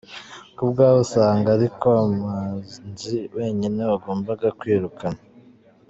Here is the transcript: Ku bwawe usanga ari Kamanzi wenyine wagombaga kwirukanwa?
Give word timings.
Ku 0.55 0.63
bwawe 0.69 0.97
usanga 1.05 1.47
ari 1.55 1.67
Kamanzi 1.79 3.17
wenyine 3.35 3.81
wagombaga 3.91 4.47
kwirukanwa? 4.59 5.21